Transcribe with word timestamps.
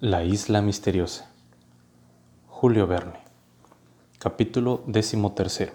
La 0.00 0.22
isla 0.24 0.60
misteriosa. 0.60 1.30
Julio 2.48 2.86
Verne. 2.86 3.18
Capítulo 4.18 4.84
XIII. 4.92 5.70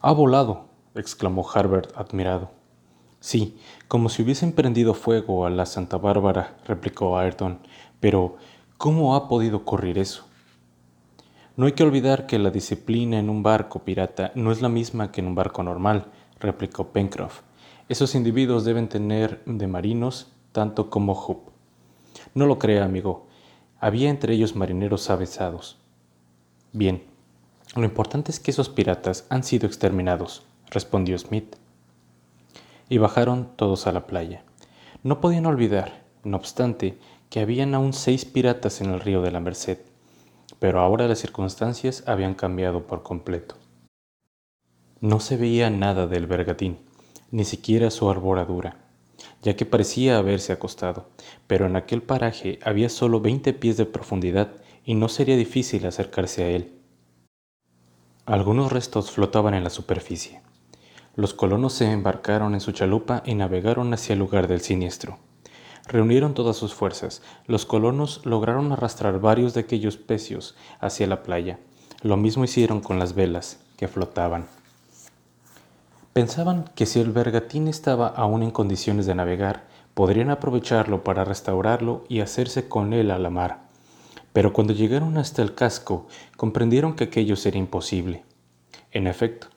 Ha 0.00 0.12
volado, 0.12 0.66
exclamó 0.94 1.44
Harbert 1.52 1.90
admirado. 1.96 2.52
Sí, 3.18 3.58
como 3.88 4.08
si 4.08 4.22
hubiesen 4.22 4.52
prendido 4.52 4.94
fuego 4.94 5.46
a 5.46 5.50
la 5.50 5.66
Santa 5.66 5.96
Bárbara, 5.96 6.56
replicó 6.64 7.18
Ayrton, 7.18 7.58
pero 7.98 8.36
¿cómo 8.76 9.16
ha 9.16 9.26
podido 9.28 9.56
ocurrir 9.56 9.98
eso? 9.98 10.26
No 11.56 11.66
hay 11.66 11.72
que 11.72 11.82
olvidar 11.82 12.26
que 12.26 12.38
la 12.38 12.50
disciplina 12.50 13.18
en 13.18 13.28
un 13.28 13.42
barco 13.42 13.80
pirata 13.80 14.30
no 14.36 14.52
es 14.52 14.62
la 14.62 14.68
misma 14.68 15.10
que 15.10 15.22
en 15.22 15.26
un 15.26 15.34
barco 15.34 15.64
normal, 15.64 16.06
replicó 16.38 16.92
Pencroff. 16.92 17.40
Esos 17.88 18.14
individuos 18.14 18.64
deben 18.64 18.88
tener 18.88 19.42
de 19.44 19.66
marinos 19.66 20.30
tanto 20.52 20.88
como 20.88 21.14
Hope. 21.14 21.53
No 22.34 22.46
lo 22.46 22.58
crea, 22.58 22.84
amigo. 22.84 23.26
Había 23.80 24.10
entre 24.10 24.34
ellos 24.34 24.56
marineros 24.56 25.10
avesados. 25.10 25.78
Bien, 26.72 27.04
lo 27.74 27.84
importante 27.84 28.30
es 28.30 28.40
que 28.40 28.50
esos 28.50 28.68
piratas 28.68 29.26
han 29.30 29.44
sido 29.44 29.66
exterminados, 29.66 30.44
respondió 30.70 31.18
Smith. 31.18 31.56
Y 32.88 32.98
bajaron 32.98 33.50
todos 33.56 33.86
a 33.86 33.92
la 33.92 34.06
playa. 34.06 34.44
No 35.02 35.20
podían 35.20 35.46
olvidar, 35.46 36.04
no 36.22 36.36
obstante, 36.36 36.98
que 37.30 37.40
habían 37.40 37.74
aún 37.74 37.92
seis 37.92 38.24
piratas 38.24 38.80
en 38.80 38.90
el 38.90 39.00
río 39.00 39.22
de 39.22 39.30
la 39.30 39.40
Merced, 39.40 39.78
pero 40.58 40.80
ahora 40.80 41.08
las 41.08 41.18
circunstancias 41.18 42.04
habían 42.06 42.34
cambiado 42.34 42.86
por 42.86 43.02
completo. 43.02 43.56
No 45.00 45.20
se 45.20 45.36
veía 45.36 45.68
nada 45.70 46.06
del 46.06 46.26
bergatín, 46.26 46.78
ni 47.30 47.44
siquiera 47.44 47.90
su 47.90 48.08
arboradura 48.08 48.83
ya 49.42 49.56
que 49.56 49.66
parecía 49.66 50.18
haberse 50.18 50.52
acostado, 50.52 51.08
pero 51.46 51.66
en 51.66 51.76
aquel 51.76 52.02
paraje 52.02 52.58
había 52.62 52.88
solo 52.88 53.20
veinte 53.20 53.52
pies 53.52 53.76
de 53.76 53.86
profundidad 53.86 54.52
y 54.84 54.94
no 54.94 55.08
sería 55.08 55.36
difícil 55.36 55.86
acercarse 55.86 56.44
a 56.44 56.48
él. 56.48 56.72
Algunos 58.26 58.72
restos 58.72 59.10
flotaban 59.10 59.54
en 59.54 59.64
la 59.64 59.70
superficie. 59.70 60.40
Los 61.16 61.34
colonos 61.34 61.74
se 61.74 61.90
embarcaron 61.90 62.54
en 62.54 62.60
su 62.60 62.72
chalupa 62.72 63.22
y 63.24 63.34
navegaron 63.34 63.92
hacia 63.92 64.14
el 64.14 64.18
lugar 64.18 64.48
del 64.48 64.60
siniestro. 64.60 65.18
Reunieron 65.86 66.32
todas 66.32 66.56
sus 66.56 66.74
fuerzas. 66.74 67.22
Los 67.46 67.66
colonos 67.66 68.24
lograron 68.24 68.72
arrastrar 68.72 69.20
varios 69.20 69.52
de 69.54 69.60
aquellos 69.60 69.96
pecios 69.96 70.56
hacia 70.80 71.06
la 71.06 71.22
playa. 71.22 71.58
Lo 72.02 72.16
mismo 72.16 72.44
hicieron 72.44 72.80
con 72.80 72.98
las 72.98 73.14
velas, 73.14 73.60
que 73.76 73.88
flotaban. 73.88 74.46
Pensaban 76.14 76.70
que 76.76 76.86
si 76.86 77.00
el 77.00 77.10
bergatín 77.10 77.66
estaba 77.66 78.06
aún 78.06 78.44
en 78.44 78.52
condiciones 78.52 79.04
de 79.04 79.16
navegar, 79.16 79.64
podrían 79.94 80.30
aprovecharlo 80.30 81.02
para 81.02 81.24
restaurarlo 81.24 82.04
y 82.08 82.20
hacerse 82.20 82.68
con 82.68 82.92
él 82.92 83.10
a 83.10 83.18
la 83.18 83.30
mar. 83.30 83.64
Pero 84.32 84.52
cuando 84.52 84.72
llegaron 84.72 85.18
hasta 85.18 85.42
el 85.42 85.56
casco, 85.56 86.06
comprendieron 86.36 86.94
que 86.94 87.04
aquello 87.04 87.34
sería 87.34 87.58
imposible. 87.58 88.22
En 88.92 89.08
efecto, 89.08 89.48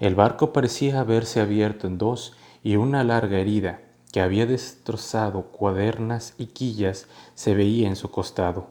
el 0.00 0.16
barco 0.16 0.52
parecía 0.52 0.98
haberse 0.98 1.40
abierto 1.40 1.86
en 1.86 1.98
dos 1.98 2.34
y 2.64 2.74
una 2.74 3.04
larga 3.04 3.38
herida, 3.38 3.82
que 4.12 4.20
había 4.20 4.44
destrozado 4.44 5.52
cuadernas 5.52 6.34
y 6.36 6.46
quillas, 6.46 7.06
se 7.36 7.54
veía 7.54 7.86
en 7.86 7.94
su 7.94 8.10
costado. 8.10 8.66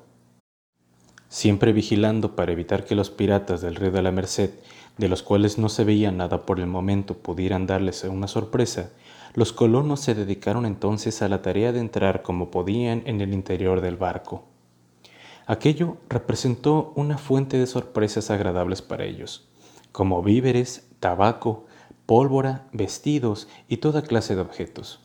Siempre 1.30 1.72
vigilando 1.72 2.36
para 2.36 2.52
evitar 2.52 2.84
que 2.84 2.94
los 2.94 3.10
piratas 3.10 3.62
del 3.62 3.76
río 3.76 3.92
de 3.92 4.02
la 4.02 4.12
Merced 4.12 4.50
de 4.98 5.10
los 5.10 5.24
cuales 5.24 5.58
no 5.58 5.70
se 5.70 5.84
veía 5.84 6.12
nada 6.12 6.46
por 6.46 6.60
el 6.60 6.68
momento, 6.68 7.18
pudieran 7.18 7.68
darles 7.68 8.04
una 8.04 8.28
sorpresa, 8.28 8.92
los 9.34 9.54
colonos 9.54 10.02
se 10.02 10.14
dedicaron 10.14 10.66
entonces 10.66 11.22
a 11.22 11.30
la 11.30 11.42
tarea 11.42 11.72
de 11.72 11.80
entrar 11.80 12.22
como 12.22 12.52
podían 12.52 13.04
en 13.06 13.22
el 13.22 13.34
interior 13.34 13.82
del 13.82 13.96
barco. 13.96 14.44
Aquello 15.48 15.98
representó 16.10 16.92
una 16.96 17.18
fuente 17.18 17.58
de 17.58 17.68
sorpresas 17.68 18.30
agradables 18.30 18.82
para 18.82 19.06
ellos, 19.06 19.48
como 19.92 20.22
víveres, 20.22 20.88
tabaco, 21.00 21.66
pólvora, 22.06 22.68
vestidos 22.74 23.48
y 23.68 23.78
toda 23.78 24.02
clase 24.02 24.36
de 24.36 24.42
objetos. 24.42 25.00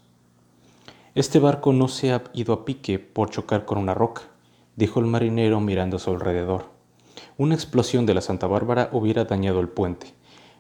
Este 1.15 1.39
barco 1.39 1.73
no 1.73 1.89
se 1.89 2.13
ha 2.13 2.25
ido 2.35 2.53
a 2.53 2.65
pique 2.65 2.99
por 2.99 3.31
chocar 3.31 3.65
con 3.65 3.79
una 3.79 3.95
roca, 3.95 4.23
dijo 4.75 5.01
el 5.01 5.07
marinero 5.07 5.61
mirando 5.61 5.97
a 5.97 6.01
su 6.01 6.11
alrededor 6.11 6.76
una 7.39 7.55
explosión 7.55 8.07
de 8.07 8.15
la 8.15 8.21
Santa 8.21 8.47
Bárbara 8.47 8.89
hubiera 8.93 9.25
dañado 9.25 9.61
el 9.61 9.69
puente, 9.69 10.15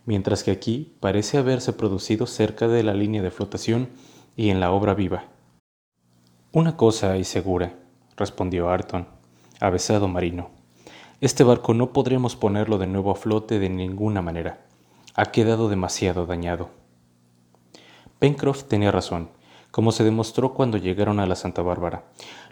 mientras 0.05 0.45
que 0.45 0.51
aquí 0.51 0.95
parece 1.01 1.39
haberse 1.39 1.73
producido 1.73 2.27
cerca 2.27 2.69
de 2.69 2.83
la 2.83 2.95
línea 2.95 3.23
de 3.23 3.31
flotación 3.31 3.89
y 4.37 4.51
en 4.51 4.61
la 4.61 4.71
obra 4.71 4.95
viva. 4.95 5.25
Una 6.53 6.77
cosa 6.77 7.13
hay 7.13 7.25
segura, 7.25 7.75
respondió 8.17 8.69
Arton, 8.69 9.07
avesado 9.61 10.09
marino. 10.09 10.51
Este 11.21 11.45
barco 11.45 11.73
no 11.73 11.93
podremos 11.93 12.37
ponerlo 12.37 12.77
de 12.77 12.87
nuevo 12.87 13.11
a 13.11 13.15
flote 13.15 13.59
de 13.59 13.71
ninguna 13.71 14.21
manera. 14.21 14.67
Ha 15.15 15.27
quedado 15.27 15.71
demasiado 15.71 16.27
dañado. 16.27 16.69
Pencroff 18.19 18.65
tenía 18.65 18.91
razón 18.91 19.31
como 19.71 19.93
se 19.93 20.05
demostró 20.05 20.55
cuando 20.55 20.79
llegaron 20.79 21.21
a 21.21 21.27
la 21.27 21.37
Santa 21.37 21.63
Bárbara. 21.63 22.05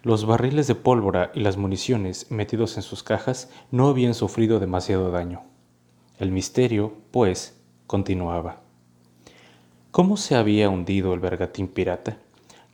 Los 0.02 0.26
barriles 0.26 0.66
de 0.66 0.74
pólvora 0.74 1.30
y 1.34 1.40
las 1.40 1.56
municiones 1.56 2.30
metidos 2.30 2.76
en 2.76 2.82
sus 2.82 3.02
cajas 3.02 3.50
no 3.70 3.88
habían 3.88 4.14
sufrido 4.14 4.60
demasiado 4.60 5.10
daño. 5.10 5.42
El 6.18 6.30
misterio, 6.30 6.92
pues, 7.10 7.60
continuaba. 7.86 8.60
¿Cómo 9.90 10.16
se 10.16 10.34
había 10.34 10.68
hundido 10.68 11.14
el 11.14 11.20
bergatín 11.20 11.68
pirata? 11.68 12.18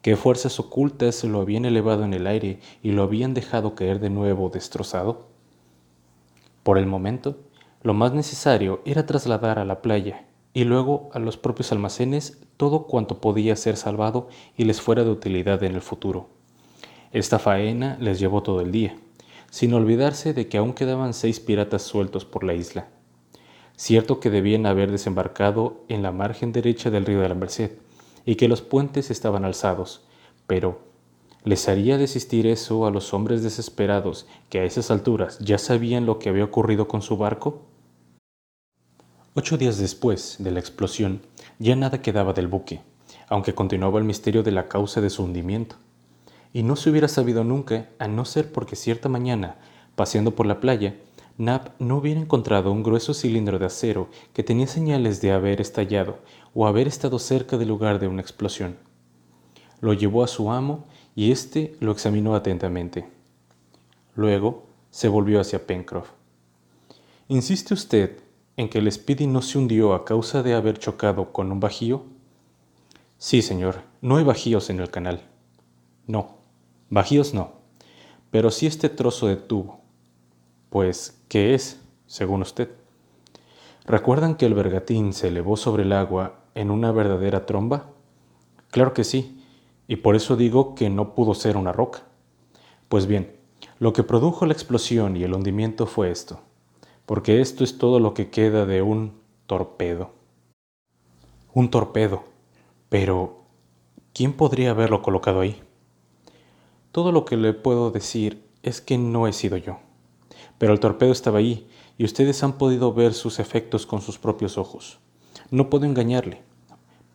¿Qué 0.02 0.16
fuerzas 0.16 0.58
ocultas 0.58 1.22
lo 1.24 1.40
habían 1.40 1.66
elevado 1.66 2.04
en 2.04 2.14
el 2.14 2.26
aire 2.26 2.60
y 2.82 2.92
lo 2.92 3.02
habían 3.02 3.34
dejado 3.34 3.74
caer 3.74 4.00
de 4.00 4.08
nuevo 4.08 4.48
destrozado? 4.48 5.28
Por 6.62 6.78
el 6.78 6.86
momento, 6.86 7.36
lo 7.82 7.92
más 7.94 8.12
necesario 8.12 8.80
era 8.84 9.06
trasladar 9.06 9.58
a 9.58 9.64
la 9.64 9.82
playa 9.82 10.24
y 10.52 10.64
luego 10.64 11.10
a 11.12 11.18
los 11.18 11.36
propios 11.36 11.72
almacenes 11.72 12.38
todo 12.56 12.86
cuanto 12.86 13.20
podía 13.20 13.56
ser 13.56 13.76
salvado 13.76 14.28
y 14.56 14.64
les 14.64 14.80
fuera 14.80 15.04
de 15.04 15.10
utilidad 15.10 15.62
en 15.62 15.74
el 15.74 15.80
futuro. 15.80 16.28
Esta 17.12 17.38
faena 17.38 17.96
les 18.00 18.18
llevó 18.18 18.42
todo 18.42 18.60
el 18.60 18.72
día, 18.72 18.96
sin 19.50 19.74
olvidarse 19.74 20.32
de 20.32 20.48
que 20.48 20.58
aún 20.58 20.72
quedaban 20.72 21.14
seis 21.14 21.40
piratas 21.40 21.82
sueltos 21.82 22.24
por 22.24 22.44
la 22.44 22.54
isla. 22.54 22.88
Cierto 23.76 24.20
que 24.20 24.30
debían 24.30 24.66
haber 24.66 24.90
desembarcado 24.90 25.84
en 25.88 26.02
la 26.02 26.12
margen 26.12 26.52
derecha 26.52 26.90
del 26.90 27.06
río 27.06 27.20
de 27.20 27.28
la 27.28 27.34
Merced 27.34 27.72
y 28.26 28.34
que 28.34 28.48
los 28.48 28.60
puentes 28.60 29.10
estaban 29.10 29.44
alzados, 29.44 30.04
pero 30.46 30.80
¿les 31.44 31.68
haría 31.68 31.96
desistir 31.96 32.46
eso 32.46 32.86
a 32.86 32.90
los 32.90 33.14
hombres 33.14 33.42
desesperados 33.42 34.26
que 34.50 34.60
a 34.60 34.64
esas 34.64 34.90
alturas 34.90 35.38
ya 35.38 35.58
sabían 35.58 36.06
lo 36.06 36.18
que 36.18 36.28
había 36.28 36.44
ocurrido 36.44 36.86
con 36.88 37.02
su 37.02 37.16
barco? 37.16 37.62
Ocho 39.32 39.56
días 39.56 39.78
después 39.78 40.38
de 40.40 40.50
la 40.50 40.58
explosión, 40.58 41.22
ya 41.60 41.76
nada 41.76 42.02
quedaba 42.02 42.32
del 42.32 42.48
buque, 42.48 42.80
aunque 43.28 43.54
continuaba 43.54 44.00
el 44.00 44.04
misterio 44.04 44.42
de 44.42 44.50
la 44.50 44.66
causa 44.66 45.00
de 45.00 45.08
su 45.08 45.22
hundimiento. 45.22 45.76
Y 46.52 46.64
no 46.64 46.74
se 46.74 46.90
hubiera 46.90 47.06
sabido 47.06 47.44
nunca, 47.44 47.90
a 48.00 48.08
no 48.08 48.24
ser 48.24 48.50
porque 48.50 48.74
cierta 48.74 49.08
mañana, 49.08 49.54
paseando 49.94 50.34
por 50.34 50.46
la 50.46 50.58
playa, 50.58 50.96
Nab 51.38 51.70
no 51.78 51.98
hubiera 51.98 52.20
encontrado 52.20 52.72
un 52.72 52.82
grueso 52.82 53.14
cilindro 53.14 53.60
de 53.60 53.66
acero 53.66 54.08
que 54.32 54.42
tenía 54.42 54.66
señales 54.66 55.20
de 55.20 55.30
haber 55.30 55.60
estallado 55.60 56.18
o 56.52 56.66
haber 56.66 56.88
estado 56.88 57.20
cerca 57.20 57.56
del 57.56 57.68
lugar 57.68 58.00
de 58.00 58.08
una 58.08 58.22
explosión. 58.22 58.78
Lo 59.80 59.92
llevó 59.92 60.24
a 60.24 60.28
su 60.28 60.50
amo 60.50 60.88
y 61.14 61.30
éste 61.30 61.76
lo 61.78 61.92
examinó 61.92 62.34
atentamente. 62.34 63.06
Luego 64.16 64.66
se 64.90 65.06
volvió 65.06 65.40
hacia 65.40 65.68
Pencroff. 65.68 66.08
¿Insiste 67.28 67.74
usted 67.74 68.18
en 68.60 68.68
que 68.68 68.78
el 68.78 68.92
Speedy 68.92 69.26
no 69.26 69.40
se 69.40 69.56
hundió 69.56 69.94
a 69.94 70.04
causa 70.04 70.42
de 70.42 70.52
haber 70.52 70.78
chocado 70.78 71.32
con 71.32 71.50
un 71.50 71.60
bajío? 71.60 72.04
Sí, 73.16 73.40
señor, 73.40 73.76
no 74.02 74.18
hay 74.18 74.24
bajíos 74.24 74.68
en 74.68 74.80
el 74.80 74.90
canal. 74.90 75.22
No, 76.06 76.36
bajíos 76.90 77.32
no, 77.32 77.52
pero 78.30 78.50
sí 78.50 78.66
este 78.66 78.90
trozo 78.90 79.28
de 79.28 79.36
tubo. 79.36 79.80
Pues, 80.68 81.22
¿qué 81.28 81.54
es, 81.54 81.80
según 82.06 82.42
usted? 82.42 82.68
¿Recuerdan 83.86 84.34
que 84.34 84.44
el 84.44 84.52
bergatín 84.52 85.14
se 85.14 85.28
elevó 85.28 85.56
sobre 85.56 85.84
el 85.84 85.92
agua 85.94 86.40
en 86.54 86.70
una 86.70 86.92
verdadera 86.92 87.46
tromba? 87.46 87.86
Claro 88.70 88.92
que 88.92 89.04
sí, 89.04 89.42
y 89.88 89.96
por 89.96 90.16
eso 90.16 90.36
digo 90.36 90.74
que 90.74 90.90
no 90.90 91.14
pudo 91.14 91.32
ser 91.32 91.56
una 91.56 91.72
roca. 91.72 92.02
Pues 92.90 93.06
bien, 93.06 93.36
lo 93.78 93.94
que 93.94 94.02
produjo 94.02 94.44
la 94.44 94.52
explosión 94.52 95.16
y 95.16 95.22
el 95.22 95.32
hundimiento 95.32 95.86
fue 95.86 96.10
esto 96.10 96.42
porque 97.10 97.40
esto 97.40 97.64
es 97.64 97.76
todo 97.76 97.98
lo 97.98 98.14
que 98.14 98.30
queda 98.30 98.66
de 98.66 98.82
un 98.82 99.14
torpedo. 99.48 100.12
Un 101.52 101.68
torpedo. 101.68 102.22
Pero, 102.88 103.46
¿quién 104.14 104.32
podría 104.32 104.70
haberlo 104.70 105.02
colocado 105.02 105.40
ahí? 105.40 105.60
Todo 106.92 107.10
lo 107.10 107.24
que 107.24 107.36
le 107.36 107.52
puedo 107.52 107.90
decir 107.90 108.44
es 108.62 108.80
que 108.80 108.96
no 108.96 109.26
he 109.26 109.32
sido 109.32 109.56
yo. 109.56 109.80
Pero 110.58 110.72
el 110.72 110.78
torpedo 110.78 111.10
estaba 111.10 111.40
ahí 111.40 111.66
y 111.98 112.04
ustedes 112.04 112.44
han 112.44 112.52
podido 112.52 112.94
ver 112.94 113.12
sus 113.12 113.40
efectos 113.40 113.86
con 113.86 114.02
sus 114.02 114.16
propios 114.16 114.56
ojos. 114.56 115.00
No 115.50 115.68
puedo 115.68 115.86
engañarle, 115.86 116.42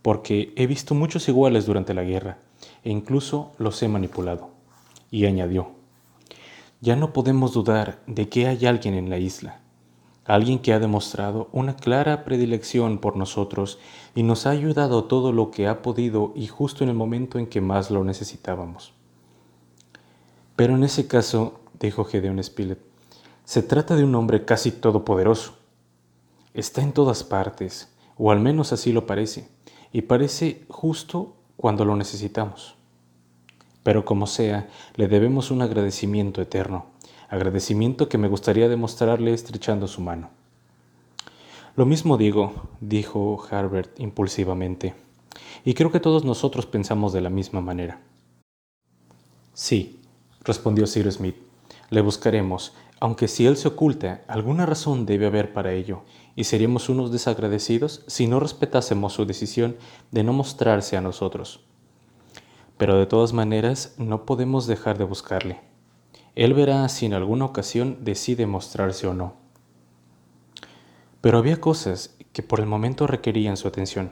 porque 0.02 0.52
he 0.58 0.68
visto 0.68 0.94
muchos 0.94 1.30
iguales 1.30 1.66
durante 1.66 1.94
la 1.94 2.04
guerra 2.04 2.38
e 2.84 2.90
incluso 2.90 3.54
los 3.60 3.82
he 3.82 3.88
manipulado. 3.88 4.50
y 5.10 5.26
añadió, 5.26 5.72
Ya 6.82 6.98
no 6.98 7.14
podemos 7.14 7.54
dudar 7.54 8.04
de 8.08 8.28
que 8.28 8.48
hay 8.48 8.66
alguien 8.66 8.96
en 8.96 9.10
la 9.10 9.20
isla, 9.20 9.62
alguien 10.26 10.60
que 10.60 10.74
ha 10.74 10.80
demostrado 10.80 11.50
una 11.52 11.76
clara 11.76 12.26
predilección 12.26 12.98
por 12.98 13.16
nosotros 13.16 13.80
y 14.16 14.24
nos 14.24 14.46
ha 14.46 14.50
ayudado 14.50 15.06
todo 15.06 15.32
lo 15.32 15.52
que 15.52 15.68
ha 15.68 15.82
podido 15.82 16.34
y 16.36 16.48
justo 16.48 16.84
en 16.84 16.90
el 16.90 16.96
momento 16.96 17.38
en 17.38 17.48
que 17.48 17.62
más 17.62 17.92
lo 17.92 18.04
necesitábamos. 18.04 18.94
Pero 20.56 20.76
en 20.76 20.84
ese 20.84 21.08
caso, 21.08 21.60
dijo 21.80 22.06
Gedeon 22.06 22.44
Spilett, 22.44 22.80
se 23.44 23.62
trata 23.62 23.96
de 23.96 24.04
un 24.04 24.16
hombre 24.16 24.46
casi 24.46 24.72
todopoderoso. 24.72 25.54
Está 26.54 26.82
en 26.82 26.94
todas 26.94 27.24
partes, 27.24 27.94
o 28.18 28.32
al 28.32 28.40
menos 28.40 28.74
así 28.74 28.92
lo 28.92 29.06
parece, 29.06 29.50
y 29.92 30.04
parece 30.04 30.66
justo 30.70 31.36
cuando 31.58 31.86
lo 31.86 31.96
necesitamos. 31.96 32.76
Pero 33.84 34.04
como 34.04 34.26
sea, 34.26 34.70
le 34.96 35.08
debemos 35.08 35.52
un 35.52 35.62
agradecimiento 35.62 36.42
eterno, 36.42 36.88
agradecimiento 37.30 38.10
que 38.10 38.18
me 38.18 38.28
gustaría 38.28 38.70
demostrarle 38.70 39.34
estrechando 39.34 39.88
su 39.88 40.02
mano. 40.02 40.30
Lo 41.76 41.86
mismo 41.86 42.18
digo, 42.18 42.70
dijo 42.80 43.44
Harbert 43.52 44.00
impulsivamente, 44.00 44.96
y 45.66 45.74
creo 45.74 45.92
que 45.92 46.00
todos 46.00 46.24
nosotros 46.24 46.66
pensamos 46.66 47.12
de 47.12 47.22
la 47.22 47.30
misma 47.30 47.60
manera. 47.60 48.00
Sí, 49.54 50.00
respondió 50.44 50.88
Sir 50.88 51.12
Smith, 51.12 51.36
le 51.90 52.02
buscaremos, 52.02 52.74
aunque 53.00 53.28
si 53.28 53.46
él 53.46 53.58
se 53.58 53.68
oculta, 53.68 54.24
alguna 54.28 54.66
razón 54.66 55.06
debe 55.06 55.26
haber 55.26 55.54
para 55.54 55.74
ello, 55.74 56.04
y 56.36 56.46
seríamos 56.46 56.90
unos 56.90 57.12
desagradecidos 57.12 58.04
si 58.08 58.28
no 58.28 58.40
respetásemos 58.40 59.14
su 59.14 59.26
decisión 59.26 59.76
de 60.12 60.24
no 60.24 60.34
mostrarse 60.34 60.98
a 60.98 61.02
nosotros. 61.02 61.62
Pero 62.78 62.98
de 62.98 63.06
todas 63.06 63.34
maneras 63.34 63.96
no 63.98 64.26
podemos 64.26 64.68
dejar 64.68 64.98
de 64.98 65.04
buscarle. 65.06 65.75
Él 66.36 66.54
verá 66.54 66.88
si 66.90 67.06
en 67.06 67.14
alguna 67.14 67.46
ocasión 67.46 68.00
decide 68.02 68.46
mostrarse 68.46 69.08
o 69.08 69.14
no. 69.14 69.36
Pero 71.22 71.38
había 71.38 71.62
cosas 71.62 72.16
que 72.34 72.44
por 72.44 72.60
el 72.60 72.66
momento 72.66 73.08
requerían 73.08 73.56
su 73.56 73.70
atención, 73.70 74.12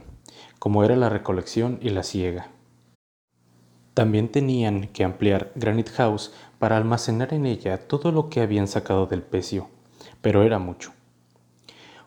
como 0.57 0.85
era 0.85 0.95
la 0.95 1.09
recolección 1.09 1.77
y 1.81 1.89
la 1.89 2.03
siega. 2.03 2.49
También 3.93 4.29
tenían 4.29 4.87
que 4.87 5.03
ampliar 5.03 5.51
Granite 5.55 5.91
House 5.91 6.33
para 6.59 6.77
almacenar 6.77 7.33
en 7.33 7.45
ella 7.45 7.87
todo 7.87 8.11
lo 8.13 8.29
que 8.29 8.39
habían 8.39 8.67
sacado 8.67 9.05
del 9.05 9.21
pecio, 9.21 9.67
pero 10.21 10.43
era 10.43 10.57
mucho. 10.59 10.93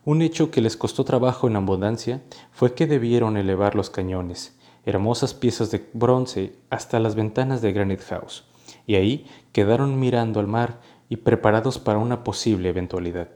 Un 0.07 0.23
hecho 0.23 0.51
que 0.51 0.63
les 0.63 0.77
costó 0.77 1.05
trabajo 1.05 1.47
en 1.47 1.57
abundancia 1.57 2.23
fue 2.51 2.75
que 2.75 2.87
debieron 2.87 3.37
elevar 3.37 3.75
los 3.75 3.91
cañones, 3.91 4.57
hermosas 4.87 5.35
piezas 5.35 5.71
de 5.71 5.87
bronce, 5.93 6.55
hasta 6.71 6.99
las 7.01 7.15
ventanas 7.15 7.61
de 7.61 7.73
Granite 7.73 8.05
House, 8.05 8.45
y 8.87 8.95
ahí 8.95 9.27
quedaron 9.53 9.99
mirando 9.99 10.41
al 10.41 10.47
mar 10.47 10.81
y 11.09 11.17
preparados 11.17 11.79
para 11.79 11.99
una 11.99 12.25
posible 12.25 12.69
eventualidad. 12.69 13.29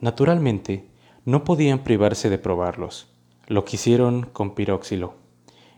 Naturalmente, 0.00 0.88
no 1.24 1.44
podían 1.44 1.84
privarse 1.84 2.30
de 2.30 2.38
probarlos. 2.38 3.08
Lo 3.46 3.64
quisieron 3.64 4.22
con 4.32 4.54
piróxilo 4.54 5.14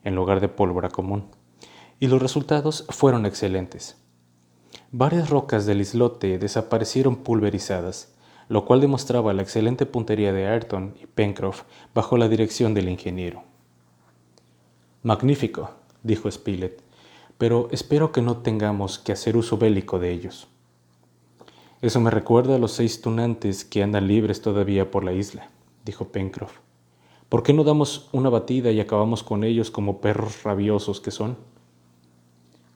en 0.04 0.14
lugar 0.14 0.40
de 0.40 0.48
pólvora 0.48 0.90
común, 0.90 1.25
y 1.98 2.06
los 2.06 2.20
resultados 2.20 2.84
fueron 2.90 3.26
excelentes. 3.26 3.96
Varias 4.92 5.31
rocas 5.31 5.66
del 5.66 5.81
islote 5.81 6.38
desaparecieron 6.38 7.16
pulverizadas, 7.16 8.14
lo 8.48 8.66
cual 8.66 8.81
demostraba 8.81 9.32
la 9.32 9.42
excelente 9.42 9.86
puntería 9.86 10.32
de 10.32 10.46
Ayrton 10.46 10.94
y 11.02 11.06
Pencroff 11.06 11.62
bajo 11.94 12.19
la 12.19 12.28
dirección 12.28 12.75
del 12.75 12.90
ingeniero. 12.90 13.42
Magnífico, 15.02 15.70
dijo 16.02 16.31
Spilett, 16.31 16.83
pero 17.38 17.69
espero 17.70 18.12
que 18.12 18.22
no 18.22 18.38
tengamos 18.38 18.98
que 18.98 19.12
hacer 19.12 19.36
uso 19.36 19.58
bélico 19.58 19.98
de 19.98 20.12
ellos. 20.12 20.48
Eso 21.82 22.00
me 22.00 22.10
recuerda 22.10 22.56
a 22.56 22.58
los 22.58 22.72
seis 22.72 23.00
tunantes 23.00 23.64
que 23.64 23.82
andan 23.82 24.08
libres 24.08 24.40
todavía 24.40 24.90
por 24.90 25.04
la 25.04 25.12
isla, 25.12 25.48
dijo 25.84 26.08
Pencroff. 26.08 26.52
¿Por 27.28 27.42
qué 27.42 27.52
no 27.52 27.64
damos 27.64 28.08
una 28.12 28.31
batida 28.31 28.70
y 28.70 28.81
acabamos 28.81 29.22
con 29.22 29.44
ellos 29.44 29.70
como 29.70 30.00
perros 30.00 30.42
rabiosos 30.44 31.00
que 31.00 31.10
son? 31.10 31.36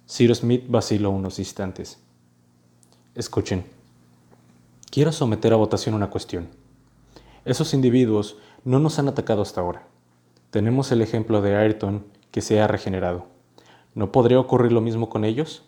Sir 0.04 0.34
Smith 0.34 0.64
vaciló 0.68 1.10
unos 1.10 1.38
instantes. 1.38 1.98
Escuchen, 3.14 3.64
quiero 4.90 5.12
someter 5.12 5.52
a 5.52 5.56
votación 5.56 5.94
una 5.94 6.10
cuestión. 6.10 6.48
Esos 7.44 7.72
individuos 7.72 8.36
no 8.64 8.78
nos 8.78 8.98
han 8.98 9.08
atacado 9.08 9.42
hasta 9.42 9.60
ahora. 9.60 9.86
Tenemos 10.50 10.92
el 10.92 11.02
ejemplo 11.02 11.40
de 11.40 11.56
Ayrton 11.56 12.04
que 12.30 12.40
se 12.40 12.60
ha 12.60 12.66
regenerado. 12.66 13.37
¿No 13.98 14.12
podría 14.12 14.38
ocurrir 14.38 14.70
lo 14.70 14.80
mismo 14.80 15.08
con 15.08 15.24
ellos? 15.24 15.64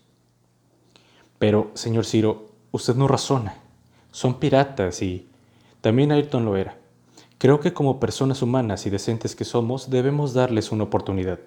Pero, 1.40 1.72
señor 1.74 2.06
Ciro, 2.06 2.46
usted 2.70 2.94
no 2.94 3.08
razona. 3.08 3.56
Son 4.12 4.38
piratas 4.38 5.02
y 5.02 5.28
también 5.80 6.12
Ayrton 6.12 6.44
lo 6.44 6.56
era. 6.56 6.78
Creo 7.38 7.58
que 7.58 7.72
como 7.72 7.98
personas 7.98 8.40
humanas 8.40 8.86
y 8.86 8.90
decentes 8.90 9.34
que 9.34 9.44
somos 9.44 9.90
debemos 9.90 10.32
darles 10.32 10.70
una 10.70 10.84
oportunidad. 10.84 11.40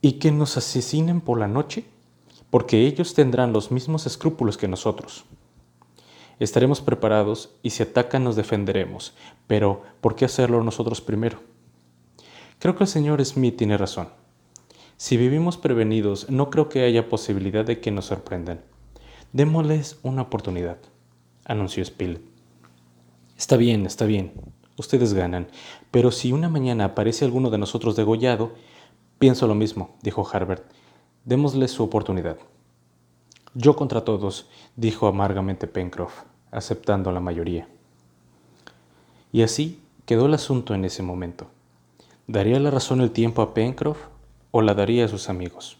¿Y 0.00 0.12
que 0.12 0.32
nos 0.32 0.56
asesinen 0.56 1.20
por 1.20 1.38
la 1.38 1.46
noche? 1.46 1.84
Porque 2.48 2.86
ellos 2.86 3.12
tendrán 3.12 3.52
los 3.52 3.70
mismos 3.70 4.06
escrúpulos 4.06 4.56
que 4.56 4.66
nosotros. 4.66 5.26
Estaremos 6.38 6.80
preparados 6.80 7.50
y 7.62 7.68
si 7.68 7.82
atacan 7.82 8.24
nos 8.24 8.34
defenderemos, 8.34 9.12
pero 9.46 9.82
¿por 10.00 10.16
qué 10.16 10.24
hacerlo 10.24 10.64
nosotros 10.64 11.02
primero? 11.02 11.40
Creo 12.58 12.76
que 12.76 12.84
el 12.84 12.88
señor 12.88 13.22
Smith 13.22 13.58
tiene 13.58 13.76
razón. 13.76 14.08
Si 14.98 15.16
vivimos 15.16 15.56
prevenidos, 15.56 16.28
no 16.28 16.50
creo 16.50 16.68
que 16.68 16.82
haya 16.82 17.08
posibilidad 17.08 17.64
de 17.64 17.78
que 17.78 17.92
nos 17.92 18.06
sorprendan. 18.06 18.60
Démosles 19.32 20.00
una 20.02 20.22
oportunidad, 20.22 20.78
anunció 21.44 21.84
Spilett. 21.84 22.20
Está 23.36 23.56
bien, 23.56 23.86
está 23.86 24.06
bien. 24.06 24.32
Ustedes 24.76 25.14
ganan. 25.14 25.46
Pero 25.92 26.10
si 26.10 26.32
una 26.32 26.48
mañana 26.48 26.86
aparece 26.86 27.24
alguno 27.24 27.48
de 27.48 27.58
nosotros 27.58 27.94
degollado, 27.94 28.54
pienso 29.20 29.46
lo 29.46 29.54
mismo, 29.54 29.94
dijo 30.02 30.28
Harbert. 30.32 30.64
Démosle 31.24 31.68
su 31.68 31.84
oportunidad. 31.84 32.36
Yo 33.54 33.76
contra 33.76 34.02
todos, 34.02 34.48
dijo 34.74 35.06
amargamente 35.06 35.68
Pencroff, 35.68 36.22
aceptando 36.50 37.12
la 37.12 37.20
mayoría. 37.20 37.68
Y 39.30 39.42
así 39.42 39.80
quedó 40.06 40.26
el 40.26 40.34
asunto 40.34 40.74
en 40.74 40.84
ese 40.84 41.04
momento. 41.04 41.46
¿Daría 42.26 42.58
la 42.58 42.72
razón 42.72 43.00
el 43.00 43.12
tiempo 43.12 43.42
a 43.42 43.54
Pencroff 43.54 43.98
o 44.58 44.62
la 44.62 44.74
daría 44.74 45.04
a 45.04 45.08
sus 45.08 45.28
amigos? 45.28 45.78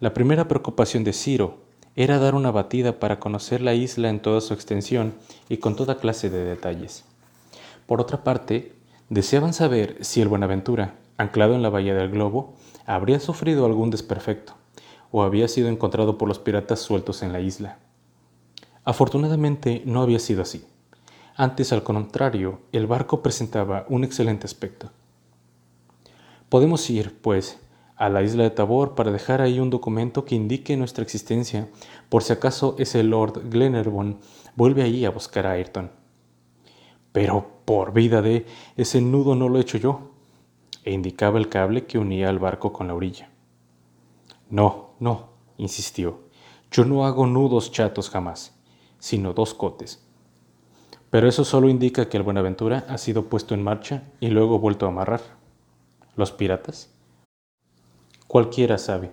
La 0.00 0.12
primera 0.12 0.48
preocupación 0.48 1.04
de 1.04 1.12
Ciro 1.12 1.58
era 1.94 2.18
dar 2.18 2.34
una 2.34 2.50
batida 2.50 2.98
para 2.98 3.20
conocer 3.20 3.60
la 3.60 3.74
isla 3.74 4.10
en 4.10 4.18
toda 4.18 4.40
su 4.40 4.54
extensión 4.54 5.14
y 5.48 5.58
con 5.58 5.76
toda 5.76 5.98
clase 5.98 6.28
de 6.28 6.44
detalles. 6.44 7.04
Por 7.86 8.00
otra 8.00 8.24
parte, 8.24 8.74
deseaban 9.08 9.54
saber 9.54 9.98
si 10.00 10.20
el 10.20 10.26
Buenaventura, 10.26 10.96
anclado 11.16 11.54
en 11.54 11.62
la 11.62 11.70
bahía 11.70 11.94
del 11.94 12.10
Globo, 12.10 12.54
habría 12.86 13.20
sufrido 13.20 13.64
algún 13.64 13.90
desperfecto 13.90 14.54
o 15.12 15.22
había 15.22 15.46
sido 15.46 15.68
encontrado 15.68 16.18
por 16.18 16.26
los 16.26 16.40
piratas 16.40 16.80
sueltos 16.80 17.22
en 17.22 17.32
la 17.32 17.38
isla. 17.38 17.78
Afortunadamente 18.84 19.82
no 19.86 20.02
había 20.02 20.18
sido 20.18 20.42
así. 20.42 20.64
Antes, 21.36 21.72
al 21.72 21.84
contrario, 21.84 22.62
el 22.72 22.88
barco 22.88 23.22
presentaba 23.22 23.86
un 23.88 24.02
excelente 24.02 24.44
aspecto. 24.44 24.90
Podemos 26.48 26.90
ir, 26.90 27.16
pues, 27.22 27.60
a 27.96 28.08
la 28.10 28.22
isla 28.22 28.42
de 28.44 28.50
Tabor 28.50 28.94
para 28.94 29.10
dejar 29.10 29.40
ahí 29.40 29.58
un 29.58 29.70
documento 29.70 30.24
que 30.24 30.34
indique 30.34 30.76
nuestra 30.76 31.02
existencia, 31.02 31.68
por 32.08 32.22
si 32.22 32.32
acaso 32.32 32.76
ese 32.78 33.02
Lord 33.02 33.48
Glenarvan 33.50 34.18
vuelve 34.54 34.82
allí 34.82 35.04
a 35.04 35.10
buscar 35.10 35.46
a 35.46 35.52
Ayrton. 35.52 35.90
Pero 37.12 37.46
por 37.64 37.92
vida 37.92 38.20
de 38.20 38.46
ese 38.76 39.00
nudo 39.00 39.34
no 39.34 39.48
lo 39.48 39.58
he 39.58 39.62
hecho 39.62 39.78
yo, 39.78 40.10
e 40.84 40.92
indicaba 40.92 41.38
el 41.38 41.48
cable 41.48 41.86
que 41.86 41.98
unía 41.98 42.28
al 42.28 42.38
barco 42.38 42.72
con 42.72 42.86
la 42.86 42.94
orilla. 42.94 43.30
No, 44.50 44.90
no, 45.00 45.30
insistió, 45.56 46.20
yo 46.70 46.84
no 46.84 47.06
hago 47.06 47.26
nudos 47.26 47.72
chatos 47.72 48.10
jamás, 48.10 48.54
sino 48.98 49.32
dos 49.32 49.54
cotes. 49.54 50.04
Pero 51.10 51.28
eso 51.28 51.44
solo 51.44 51.68
indica 51.68 52.08
que 52.08 52.18
el 52.18 52.22
Buenaventura 52.22 52.84
ha 52.88 52.98
sido 52.98 53.24
puesto 53.24 53.54
en 53.54 53.62
marcha 53.62 54.02
y 54.20 54.28
luego 54.28 54.58
vuelto 54.58 54.84
a 54.86 54.90
amarrar. 54.90 55.22
¿Los 56.14 56.32
piratas? 56.32 56.95
Cualquiera 58.26 58.78
sabe. 58.78 59.12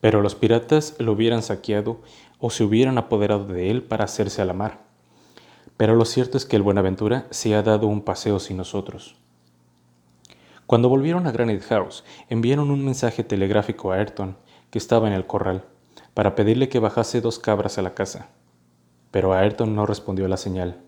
Pero 0.00 0.22
los 0.22 0.34
piratas 0.34 0.94
lo 0.98 1.12
hubieran 1.12 1.42
saqueado 1.42 2.00
o 2.38 2.50
se 2.50 2.64
hubieran 2.64 2.98
apoderado 2.98 3.44
de 3.44 3.70
él 3.70 3.82
para 3.82 4.04
hacerse 4.04 4.42
a 4.42 4.44
la 4.44 4.52
mar. 4.52 4.84
Pero 5.76 5.94
lo 5.94 6.04
cierto 6.04 6.38
es 6.38 6.46
que 6.46 6.56
el 6.56 6.62
Buenaventura 6.62 7.26
se 7.30 7.54
ha 7.54 7.62
dado 7.62 7.86
un 7.86 8.02
paseo 8.02 8.38
sin 8.38 8.56
nosotros. 8.56 9.16
Cuando 10.66 10.88
volvieron 10.88 11.26
a 11.26 11.32
Granite 11.32 11.64
House, 11.66 12.04
enviaron 12.28 12.70
un 12.70 12.84
mensaje 12.84 13.24
telegráfico 13.24 13.92
a 13.92 13.96
Ayrton, 13.96 14.36
que 14.70 14.78
estaba 14.78 15.06
en 15.06 15.14
el 15.14 15.26
corral, 15.26 15.64
para 16.14 16.34
pedirle 16.34 16.68
que 16.68 16.78
bajase 16.78 17.20
dos 17.20 17.38
cabras 17.38 17.78
a 17.78 17.82
la 17.82 17.94
casa. 17.94 18.30
Pero 19.10 19.34
Ayrton 19.34 19.74
no 19.74 19.86
respondió 19.86 20.26
a 20.26 20.28
la 20.28 20.36
señal. 20.36 20.80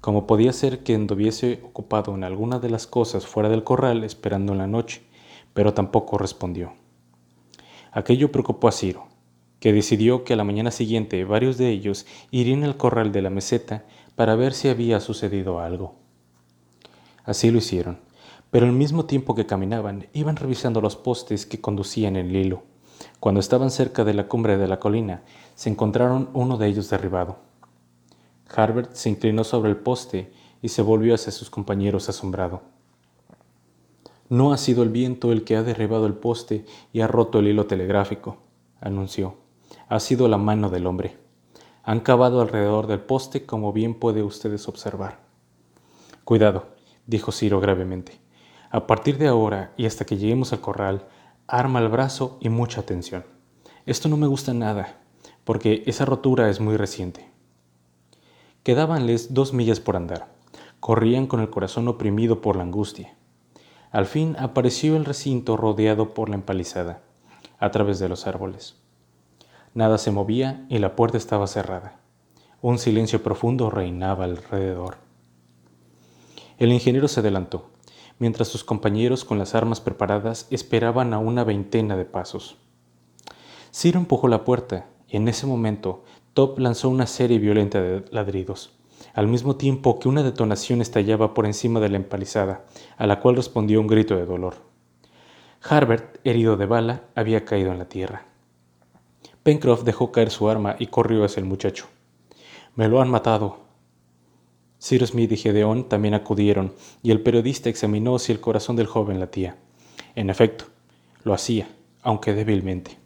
Como 0.00 0.26
podía 0.26 0.52
ser 0.52 0.82
que 0.82 0.94
anduviese 0.94 1.60
ocupado 1.64 2.14
en 2.14 2.24
alguna 2.24 2.58
de 2.58 2.70
las 2.70 2.86
cosas 2.86 3.26
fuera 3.26 3.48
del 3.48 3.62
corral 3.62 4.04
esperando 4.04 4.52
en 4.52 4.58
la 4.58 4.66
noche, 4.66 5.02
pero 5.54 5.74
tampoco 5.74 6.18
respondió. 6.18 6.72
Aquello 7.90 8.32
preocupó 8.32 8.68
a 8.68 8.72
Ciro, 8.72 9.06
que 9.60 9.72
decidió 9.72 10.24
que 10.24 10.32
a 10.32 10.36
la 10.36 10.44
mañana 10.44 10.70
siguiente 10.70 11.24
varios 11.24 11.58
de 11.58 11.70
ellos 11.70 12.06
irían 12.30 12.64
al 12.64 12.76
corral 12.76 13.12
de 13.12 13.22
la 13.22 13.30
meseta 13.30 13.84
para 14.16 14.34
ver 14.34 14.54
si 14.54 14.68
había 14.68 15.00
sucedido 15.00 15.60
algo. 15.60 15.94
Así 17.24 17.50
lo 17.50 17.58
hicieron, 17.58 18.00
pero 18.50 18.66
al 18.66 18.72
mismo 18.72 19.04
tiempo 19.04 19.34
que 19.34 19.46
caminaban, 19.46 20.08
iban 20.12 20.36
revisando 20.36 20.80
los 20.80 20.96
postes 20.96 21.46
que 21.46 21.60
conducían 21.60 22.16
el 22.16 22.34
hilo. 22.34 22.64
Cuando 23.20 23.40
estaban 23.40 23.70
cerca 23.70 24.04
de 24.04 24.14
la 24.14 24.28
cumbre 24.28 24.56
de 24.56 24.68
la 24.68 24.78
colina, 24.80 25.22
se 25.54 25.70
encontraron 25.70 26.30
uno 26.34 26.58
de 26.58 26.66
ellos 26.66 26.90
derribado. 26.90 27.38
Harbert 28.54 28.94
se 28.94 29.10
inclinó 29.10 29.44
sobre 29.44 29.70
el 29.70 29.76
poste 29.76 30.32
y 30.60 30.68
se 30.68 30.82
volvió 30.82 31.14
hacia 31.14 31.32
sus 31.32 31.50
compañeros 31.50 32.08
asombrado. 32.08 32.62
No 34.32 34.54
ha 34.54 34.56
sido 34.56 34.82
el 34.82 34.88
viento 34.88 35.30
el 35.30 35.44
que 35.44 35.56
ha 35.56 35.62
derribado 35.62 36.06
el 36.06 36.14
poste 36.14 36.64
y 36.90 37.02
ha 37.02 37.06
roto 37.06 37.38
el 37.38 37.48
hilo 37.48 37.66
telegráfico, 37.66 38.38
anunció. 38.80 39.36
Ha 39.90 40.00
sido 40.00 40.26
la 40.26 40.38
mano 40.38 40.70
del 40.70 40.86
hombre. 40.86 41.18
Han 41.82 42.00
cavado 42.00 42.40
alrededor 42.40 42.86
del 42.86 43.00
poste, 43.00 43.44
como 43.44 43.74
bien 43.74 43.92
puede 43.92 44.22
ustedes 44.22 44.68
observar. 44.68 45.20
Cuidado, 46.24 46.68
dijo 47.06 47.30
Ciro 47.30 47.60
gravemente. 47.60 48.22
A 48.70 48.86
partir 48.86 49.18
de 49.18 49.28
ahora 49.28 49.74
y 49.76 49.84
hasta 49.84 50.06
que 50.06 50.16
lleguemos 50.16 50.54
al 50.54 50.62
corral, 50.62 51.04
arma 51.46 51.80
el 51.80 51.90
brazo 51.90 52.38
y 52.40 52.48
mucha 52.48 52.80
atención. 52.80 53.26
Esto 53.84 54.08
no 54.08 54.16
me 54.16 54.28
gusta 54.28 54.54
nada, 54.54 55.02
porque 55.44 55.82
esa 55.84 56.06
rotura 56.06 56.48
es 56.48 56.58
muy 56.58 56.78
reciente. 56.78 57.28
Quedábanles 58.62 59.34
dos 59.34 59.52
millas 59.52 59.80
por 59.80 59.94
andar. 59.94 60.32
Corrían 60.80 61.26
con 61.26 61.40
el 61.40 61.50
corazón 61.50 61.86
oprimido 61.86 62.40
por 62.40 62.56
la 62.56 62.62
angustia. 62.62 63.14
Al 63.92 64.06
fin 64.06 64.36
apareció 64.38 64.96
el 64.96 65.04
recinto 65.04 65.58
rodeado 65.58 66.14
por 66.14 66.30
la 66.30 66.34
empalizada, 66.34 67.02
a 67.58 67.70
través 67.70 67.98
de 67.98 68.08
los 68.08 68.26
árboles. 68.26 68.76
Nada 69.74 69.98
se 69.98 70.10
movía 70.10 70.64
y 70.70 70.78
la 70.78 70.96
puerta 70.96 71.18
estaba 71.18 71.46
cerrada. 71.46 72.00
Un 72.62 72.78
silencio 72.78 73.22
profundo 73.22 73.68
reinaba 73.68 74.24
alrededor. 74.24 74.96
El 76.56 76.72
ingeniero 76.72 77.06
se 77.06 77.20
adelantó, 77.20 77.68
mientras 78.18 78.48
sus 78.48 78.64
compañeros 78.64 79.26
con 79.26 79.38
las 79.38 79.54
armas 79.54 79.82
preparadas 79.82 80.46
esperaban 80.50 81.12
a 81.12 81.18
una 81.18 81.44
veintena 81.44 81.94
de 81.94 82.06
pasos. 82.06 82.56
Ciro 83.74 84.00
empujó 84.00 84.26
la 84.26 84.44
puerta 84.44 84.86
y 85.06 85.18
en 85.18 85.28
ese 85.28 85.46
momento 85.46 86.02
Top 86.32 86.58
lanzó 86.58 86.88
una 86.88 87.06
serie 87.06 87.38
violenta 87.38 87.82
de 87.82 88.06
ladridos 88.10 88.72
al 89.14 89.28
mismo 89.28 89.56
tiempo 89.56 89.98
que 89.98 90.08
una 90.08 90.22
detonación 90.22 90.80
estallaba 90.80 91.34
por 91.34 91.46
encima 91.46 91.80
de 91.80 91.88
la 91.88 91.96
empalizada, 91.96 92.64
a 92.96 93.06
la 93.06 93.20
cual 93.20 93.36
respondió 93.36 93.80
un 93.80 93.86
grito 93.86 94.16
de 94.16 94.24
dolor. 94.24 94.54
Harbert, 95.62 96.18
herido 96.24 96.56
de 96.56 96.66
bala, 96.66 97.02
había 97.14 97.44
caído 97.44 97.72
en 97.72 97.78
la 97.78 97.88
tierra. 97.88 98.26
Pencroff 99.42 99.84
dejó 99.84 100.12
caer 100.12 100.30
su 100.30 100.48
arma 100.48 100.76
y 100.78 100.86
corrió 100.86 101.24
hacia 101.24 101.40
el 101.40 101.46
muchacho. 101.46 101.86
Me 102.74 102.88
lo 102.88 103.00
han 103.00 103.10
matado. 103.10 103.58
Cyrus 104.80 105.10
Smith 105.10 105.32
y 105.32 105.36
Gedeón 105.36 105.88
también 105.88 106.14
acudieron, 106.14 106.74
y 107.02 107.10
el 107.10 107.20
periodista 107.20 107.68
examinó 107.68 108.18
si 108.18 108.32
el 108.32 108.40
corazón 108.40 108.76
del 108.76 108.86
joven 108.86 109.20
latía. 109.20 109.56
En 110.14 110.30
efecto, 110.30 110.64
lo 111.24 111.34
hacía, 111.34 111.68
aunque 112.02 112.34
débilmente. 112.34 112.98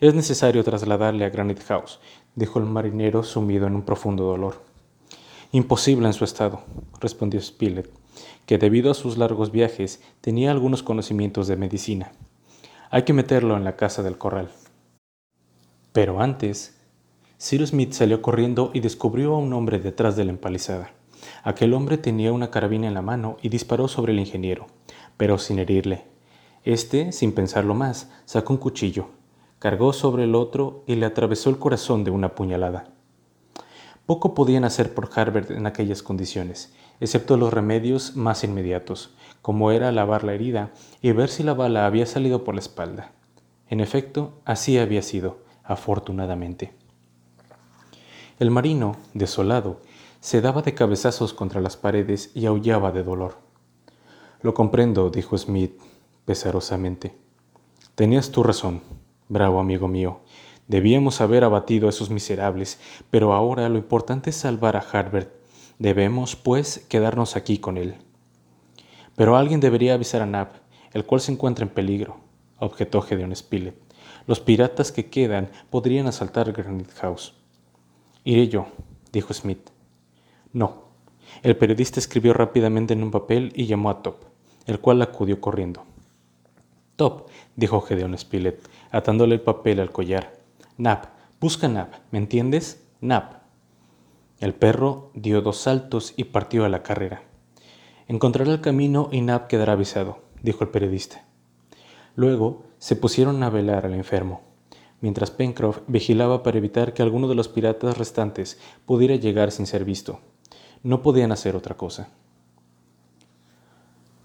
Es 0.00 0.14
necesario 0.14 0.62
trasladarle 0.62 1.24
a 1.24 1.30
Granite 1.30 1.62
House, 1.62 2.00
dijo 2.34 2.58
el 2.58 2.66
marinero 2.66 3.22
sumido 3.22 3.66
en 3.66 3.74
un 3.74 3.82
profundo 3.82 4.24
dolor. 4.24 4.63
Imposible 5.54 6.08
en 6.08 6.14
su 6.14 6.24
estado, 6.24 6.64
respondió 6.98 7.40
Spilett, 7.40 7.88
que 8.44 8.58
debido 8.58 8.90
a 8.90 8.94
sus 8.94 9.18
largos 9.18 9.52
viajes 9.52 10.02
tenía 10.20 10.50
algunos 10.50 10.82
conocimientos 10.82 11.46
de 11.46 11.56
medicina. 11.56 12.10
Hay 12.90 13.04
que 13.04 13.12
meterlo 13.12 13.56
en 13.56 13.62
la 13.62 13.76
casa 13.76 14.02
del 14.02 14.18
corral. 14.18 14.50
Pero 15.92 16.20
antes, 16.20 16.76
Cyrus 17.40 17.68
Smith 17.68 17.92
salió 17.92 18.20
corriendo 18.20 18.72
y 18.74 18.80
descubrió 18.80 19.32
a 19.32 19.38
un 19.38 19.52
hombre 19.52 19.78
detrás 19.78 20.16
de 20.16 20.24
la 20.24 20.32
empalizada. 20.32 20.90
Aquel 21.44 21.72
hombre 21.74 21.98
tenía 21.98 22.32
una 22.32 22.50
carabina 22.50 22.88
en 22.88 22.94
la 22.94 23.02
mano 23.02 23.36
y 23.40 23.48
disparó 23.48 23.86
sobre 23.86 24.12
el 24.12 24.18
ingeniero, 24.18 24.66
pero 25.16 25.38
sin 25.38 25.60
herirle. 25.60 26.02
Este, 26.64 27.12
sin 27.12 27.30
pensarlo 27.30 27.74
más, 27.76 28.10
sacó 28.24 28.54
un 28.54 28.58
cuchillo, 28.58 29.06
cargó 29.60 29.92
sobre 29.92 30.24
el 30.24 30.34
otro 30.34 30.82
y 30.88 30.96
le 30.96 31.06
atravesó 31.06 31.48
el 31.48 31.60
corazón 31.60 32.02
de 32.02 32.10
una 32.10 32.34
puñalada. 32.34 32.93
Poco 34.06 34.34
podían 34.34 34.64
hacer 34.64 34.92
por 34.92 35.10
Harbert 35.14 35.50
en 35.50 35.66
aquellas 35.66 36.02
condiciones, 36.02 36.74
excepto 37.00 37.36
los 37.36 37.52
remedios 37.52 38.16
más 38.16 38.44
inmediatos, 38.44 39.14
como 39.40 39.70
era 39.70 39.92
lavar 39.92 40.24
la 40.24 40.34
herida 40.34 40.72
y 41.00 41.12
ver 41.12 41.30
si 41.30 41.42
la 41.42 41.54
bala 41.54 41.86
había 41.86 42.04
salido 42.04 42.44
por 42.44 42.54
la 42.54 42.60
espalda. 42.60 43.12
En 43.68 43.80
efecto, 43.80 44.40
así 44.44 44.78
había 44.78 45.00
sido, 45.00 45.38
afortunadamente. 45.62 46.74
El 48.38 48.50
marino, 48.50 48.96
desolado, 49.14 49.80
se 50.20 50.40
daba 50.40 50.60
de 50.60 50.74
cabezazos 50.74 51.32
contra 51.32 51.60
las 51.60 51.76
paredes 51.76 52.30
y 52.34 52.46
aullaba 52.46 52.92
de 52.92 53.02
dolor. 53.02 53.38
Lo 54.42 54.52
comprendo, 54.52 55.08
dijo 55.08 55.38
Smith 55.38 55.80
pesarosamente. 56.26 57.14
Tenías 57.94 58.30
tu 58.30 58.42
razón, 58.42 58.82
bravo 59.28 59.60
amigo 59.60 59.88
mío, 59.88 60.20
Debíamos 60.66 61.20
haber 61.20 61.44
abatido 61.44 61.86
a 61.86 61.90
esos 61.90 62.10
miserables, 62.10 62.80
pero 63.10 63.34
ahora 63.34 63.68
lo 63.68 63.76
importante 63.76 64.30
es 64.30 64.36
salvar 64.36 64.76
a 64.76 64.80
Harbert. 64.80 65.30
Debemos, 65.78 66.36
pues, 66.36 66.86
quedarnos 66.88 67.36
aquí 67.36 67.58
con 67.58 67.76
él. 67.76 67.96
Pero 69.16 69.36
alguien 69.36 69.60
debería 69.60 69.94
avisar 69.94 70.22
a 70.22 70.26
Nab, 70.26 70.48
el 70.92 71.04
cual 71.04 71.20
se 71.20 71.32
encuentra 71.32 71.64
en 71.64 71.70
peligro, 71.70 72.16
objetó 72.58 73.02
Gedeon 73.02 73.34
Spilett. 73.36 73.76
Los 74.26 74.40
piratas 74.40 74.90
que 74.90 75.10
quedan 75.10 75.50
podrían 75.70 76.06
asaltar 76.06 76.52
Granite 76.52 76.94
House. 76.94 77.34
Iré 78.24 78.48
yo, 78.48 78.66
dijo 79.12 79.34
Smith. 79.34 79.70
No. 80.52 80.84
El 81.42 81.56
periodista 81.56 82.00
escribió 82.00 82.32
rápidamente 82.32 82.94
en 82.94 83.02
un 83.02 83.10
papel 83.10 83.52
y 83.54 83.66
llamó 83.66 83.90
a 83.90 84.02
Top, 84.02 84.24
el 84.66 84.80
cual 84.80 85.02
acudió 85.02 85.40
corriendo. 85.40 85.84
Top, 86.96 87.28
dijo 87.54 87.80
Gedeon 87.82 88.16
Spilett, 88.16 88.66
atándole 88.90 89.34
el 89.34 89.40
papel 89.42 89.80
al 89.80 89.90
collar. 89.90 90.43
Nap, 90.76 91.06
busca 91.40 91.68
Nap, 91.68 91.94
¿me 92.10 92.18
entiendes? 92.18 92.84
Nap. 93.00 93.34
El 94.40 94.54
perro 94.54 95.12
dio 95.14 95.40
dos 95.40 95.58
saltos 95.58 96.14
y 96.16 96.24
partió 96.24 96.64
a 96.64 96.68
la 96.68 96.82
carrera. 96.82 97.22
Encontrará 98.08 98.50
el 98.50 98.60
camino 98.60 99.08
y 99.12 99.20
Nap 99.20 99.46
quedará 99.46 99.74
avisado, 99.74 100.18
dijo 100.42 100.64
el 100.64 100.70
periodista. 100.70 101.24
Luego 102.16 102.64
se 102.78 102.96
pusieron 102.96 103.40
a 103.44 103.50
velar 103.50 103.86
al 103.86 103.94
enfermo, 103.94 104.40
mientras 105.00 105.30
Pencroff 105.30 105.78
vigilaba 105.86 106.42
para 106.42 106.58
evitar 106.58 106.92
que 106.92 107.02
alguno 107.02 107.28
de 107.28 107.36
los 107.36 107.46
piratas 107.46 107.96
restantes 107.96 108.58
pudiera 108.84 109.14
llegar 109.14 109.52
sin 109.52 109.68
ser 109.68 109.84
visto. 109.84 110.18
No 110.82 111.02
podían 111.02 111.30
hacer 111.30 111.54
otra 111.54 111.76
cosa. 111.76 112.08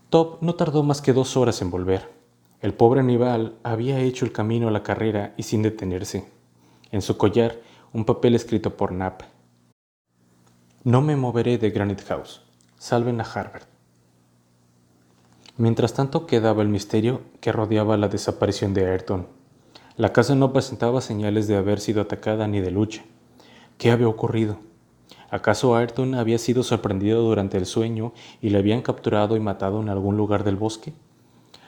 Top 0.10 0.42
no 0.42 0.56
tardó 0.56 0.82
más 0.82 1.04
que 1.04 1.14
dos 1.14 1.38
horas 1.38 1.62
en 1.62 1.70
volver. 1.70 2.10
El 2.60 2.74
pobre 2.74 3.02
Aníbal 3.02 3.54
había 3.62 4.00
hecho 4.00 4.26
el 4.26 4.32
camino 4.32 4.68
a 4.68 4.72
la 4.72 4.82
carrera 4.82 5.36
y 5.38 5.44
sin 5.44 5.62
detenerse 5.62 6.39
en 6.92 7.02
su 7.02 7.18
collar 7.18 7.60
un 7.94 8.06
papel 8.06 8.36
escrito 8.36 8.76
por 8.78 8.90
Knapp. 8.90 9.22
No 10.84 11.02
me 11.02 11.16
moveré 11.16 11.58
de 11.58 11.72
Granite 11.72 12.04
House. 12.06 12.42
Salven 12.78 13.20
a 13.20 13.24
Harbert. 13.24 13.68
Mientras 15.58 15.94
tanto 15.94 16.26
quedaba 16.26 16.62
el 16.62 16.70
misterio 16.70 17.22
que 17.42 17.52
rodeaba 17.52 17.98
la 17.98 18.08
desaparición 18.08 18.74
de 18.74 18.86
Ayrton. 18.86 19.28
La 19.98 20.14
casa 20.14 20.36
no 20.36 20.54
presentaba 20.54 21.02
señales 21.02 21.48
de 21.48 21.58
haber 21.58 21.82
sido 21.82 22.02
atacada 22.02 22.48
ni 22.48 22.62
de 22.62 22.72
lucha. 22.72 23.04
¿Qué 23.78 23.92
había 23.92 24.08
ocurrido? 24.08 24.58
¿Acaso 25.30 25.76
Ayrton 25.76 26.16
había 26.16 26.38
sido 26.38 26.64
sorprendido 26.64 27.22
durante 27.22 27.58
el 27.58 27.66
sueño 27.66 28.14
y 28.42 28.50
le 28.50 28.58
habían 28.58 28.82
capturado 28.82 29.36
y 29.36 29.42
matado 29.42 29.82
en 29.82 29.90
algún 29.90 30.16
lugar 30.16 30.44
del 30.44 30.56
bosque? 30.56 30.94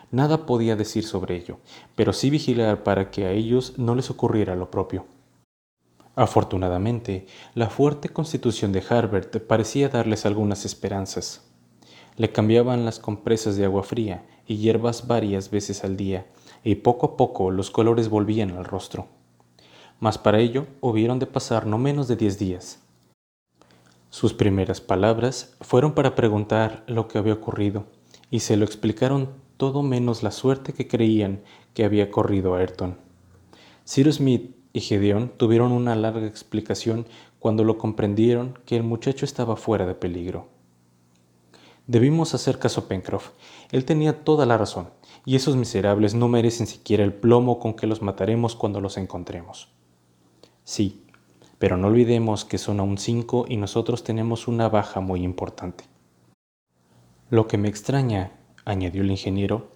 Nada 0.10 0.46
podía 0.46 0.76
decir 0.76 1.06
sobre 1.06 1.36
ello, 1.36 1.58
pero 1.96 2.12
sí 2.12 2.30
vigilar 2.30 2.84
para 2.84 3.12
que 3.12 3.26
a 3.26 3.32
ellos 3.32 3.78
no 3.78 3.96
les 3.96 4.10
ocurriera 4.10 4.56
lo 4.56 4.72
propio. 4.72 5.06
Afortunadamente, 6.16 7.26
la 7.56 7.70
fuerte 7.70 8.10
constitución 8.10 8.72
de 8.72 8.84
Harbert 8.90 9.38
parecía 9.48 9.90
darles 9.90 10.26
algunas 10.26 10.66
esperanzas. 10.66 11.50
Le 12.18 12.32
cambiaban 12.32 12.84
las 12.84 13.00
compresas 13.00 13.56
de 13.56 13.66
agua 13.66 13.84
fría 13.84 14.26
y 14.46 14.58
hierbas 14.58 15.08
varias 15.08 15.50
veces 15.50 15.84
al 15.86 15.96
día, 15.96 16.28
y 16.64 16.76
poco 16.76 17.06
a 17.06 17.18
poco 17.18 17.50
los 17.50 17.72
colores 17.72 18.10
volvían 18.10 18.52
al 18.52 18.66
rostro. 18.66 19.08
Mas 20.00 20.18
para 20.18 20.40
ello 20.40 20.68
hubieron 20.82 21.20
de 21.20 21.28
pasar 21.28 21.66
no 21.66 21.78
menos 21.78 22.08
de 22.08 22.18
diez 22.18 22.38
días. 22.38 22.80
Sus 24.10 24.34
primeras 24.34 24.82
palabras 24.82 25.56
fueron 25.62 25.94
para 25.94 26.16
preguntar 26.16 26.84
lo 26.88 27.08
que 27.08 27.18
había 27.18 27.34
ocurrido, 27.34 27.86
y 28.30 28.42
se 28.42 28.58
lo 28.58 28.66
explicaron 28.66 29.30
todo 29.56 29.84
menos 29.84 30.24
la 30.24 30.32
suerte 30.32 30.74
que 30.74 30.88
creían 30.88 31.44
que 31.74 31.86
había 31.86 32.12
corrido 32.12 32.56
Ayrton. 32.56 32.98
Cyrus 33.86 34.16
Smith 34.16 34.61
y 34.74 34.82
Gedeón 34.82 35.32
tuvieron 35.38 35.72
una 35.72 35.96
larga 35.96 36.26
explicación 36.26 37.06
cuando 37.40 37.64
lo 37.64 37.78
comprendieron 37.78 38.60
que 38.66 38.76
el 38.78 38.84
muchacho 38.84 39.26
estaba 39.26 39.56
fuera 39.56 39.86
de 39.86 39.96
peligro. 39.96 40.48
Debimos 41.88 42.34
hacer 42.34 42.60
caso 42.60 42.82
a 42.82 42.88
Pencroff. 42.88 43.32
Él 43.72 43.86
tenía 43.86 44.24
toda 44.24 44.46
la 44.46 44.58
razón, 44.58 44.90
y 45.26 45.36
esos 45.36 45.56
miserables 45.56 46.14
no 46.14 46.28
merecen 46.28 46.68
siquiera 46.68 47.04
el 47.04 47.14
plomo 47.14 47.60
con 47.60 47.74
que 47.74 47.88
los 47.88 48.02
mataremos 48.02 48.56
cuando 48.56 48.80
los 48.80 48.98
encontremos. 48.98 49.70
Sí, 50.64 51.04
pero 51.60 51.78
no 51.78 51.88
olvidemos 51.88 52.46
que 52.46 52.58
son 52.58 52.80
aún 52.80 52.98
cinco 52.98 53.46
y 53.48 53.58
nosotros 53.58 54.04
tenemos 54.04 54.48
una 54.48 54.70
baja 54.70 55.00
muy 55.00 55.24
importante. 55.24 55.84
Lo 57.30 57.48
que 57.48 57.58
me 57.58 57.70
extraña, 57.70 58.32
añadió 58.66 59.02
el 59.02 59.12
ingeniero, 59.12 59.72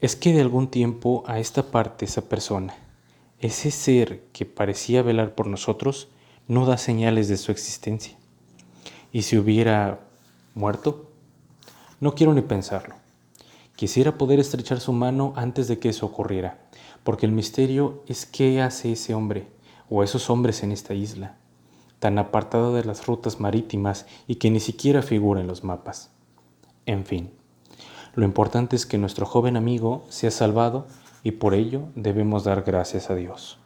es 0.00 0.16
que 0.16 0.32
de 0.32 0.42
algún 0.42 0.68
tiempo 0.68 1.24
a 1.26 1.38
esta 1.38 1.70
parte 1.70 2.04
esa 2.04 2.28
persona, 2.28 2.74
ese 3.40 3.70
ser 3.70 4.24
que 4.32 4.46
parecía 4.46 5.02
velar 5.02 5.34
por 5.34 5.46
nosotros, 5.46 6.08
no 6.48 6.66
da 6.66 6.78
señales 6.78 7.28
de 7.28 7.36
su 7.36 7.52
existencia. 7.52 8.16
¿Y 9.12 9.22
si 9.22 9.36
hubiera 9.36 10.00
muerto? 10.54 11.10
No 12.00 12.14
quiero 12.14 12.34
ni 12.34 12.42
pensarlo. 12.42 12.94
Quisiera 13.74 14.16
poder 14.16 14.40
estrechar 14.40 14.80
su 14.80 14.92
mano 14.92 15.32
antes 15.36 15.68
de 15.68 15.78
que 15.78 15.90
eso 15.90 16.06
ocurriera, 16.06 16.58
porque 17.04 17.26
el 17.26 17.32
misterio 17.32 18.02
es 18.06 18.24
qué 18.24 18.62
hace 18.62 18.92
ese 18.92 19.14
hombre 19.14 19.48
o 19.90 20.02
esos 20.02 20.30
hombres 20.30 20.62
en 20.62 20.72
esta 20.72 20.94
isla, 20.94 21.36
tan 21.98 22.18
apartada 22.18 22.72
de 22.72 22.84
las 22.84 23.06
rutas 23.06 23.38
marítimas 23.38 24.06
y 24.26 24.36
que 24.36 24.50
ni 24.50 24.60
siquiera 24.60 25.02
figura 25.02 25.40
en 25.40 25.46
los 25.46 25.62
mapas. 25.62 26.10
En 26.86 27.04
fin, 27.04 27.32
lo 28.14 28.24
importante 28.24 28.76
es 28.76 28.86
que 28.86 28.96
nuestro 28.96 29.26
joven 29.26 29.56
amigo 29.56 30.04
se 30.08 30.26
ha 30.26 30.30
salvado 30.30 30.86
y 31.26 31.32
por 31.32 31.54
ello 31.54 31.88
debemos 31.96 32.44
dar 32.44 32.62
gracias 32.62 33.10
a 33.10 33.16
Dios. 33.16 33.58